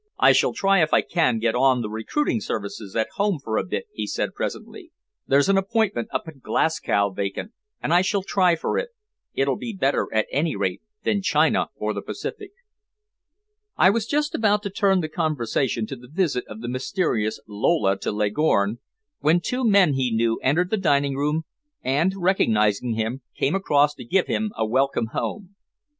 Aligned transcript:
"I 0.17 0.31
shall 0.31 0.51
try 0.53 0.81
if 0.81 0.95
I 0.95 1.01
can 1.01 1.37
get 1.37 1.53
on 1.53 1.83
recruiting 1.83 2.41
service 2.41 2.81
at 2.95 3.09
home 3.17 3.37
for 3.37 3.57
a 3.57 3.63
bit," 3.63 3.85
he 3.93 4.07
said 4.07 4.33
presently. 4.33 4.89
"There's 5.27 5.47
an 5.47 5.59
appointment 5.59 6.07
up 6.11 6.27
in 6.27 6.39
Glasgow 6.39 7.11
vacant, 7.11 7.51
and 7.83 7.93
I 7.93 8.01
shall 8.01 8.23
try 8.23 8.55
for 8.55 8.79
it. 8.79 8.89
It'll 9.35 9.57
be 9.57 9.73
better, 9.79 10.07
at 10.11 10.25
any 10.31 10.55
rate, 10.55 10.81
than 11.03 11.21
China 11.21 11.67
or 11.75 11.93
the 11.93 12.01
Pacific." 12.01 12.49
I 13.77 13.91
was 13.91 14.07
just 14.07 14.33
about 14.33 14.63
to 14.63 14.71
turn 14.71 15.01
the 15.01 15.07
conversation 15.07 15.85
to 15.85 15.95
the 15.95 16.09
visit 16.11 16.45
of 16.47 16.61
the 16.61 16.67
mysterious 16.67 17.39
Lola 17.47 17.95
to 17.99 18.11
Leghorn, 18.11 18.79
when 19.19 19.39
two 19.39 19.63
men 19.63 19.93
he 19.93 20.11
knew 20.11 20.39
entered 20.41 20.71
the 20.71 20.77
dining 20.77 21.13
room, 21.15 21.43
and, 21.83 22.13
recognizing 22.17 22.95
him, 22.95 23.21
came 23.37 23.53
across 23.53 23.93
to 23.93 24.03
give 24.03 24.25
him 24.25 24.51
a 24.57 24.65
welcome 24.65 25.09
home. 25.13 25.55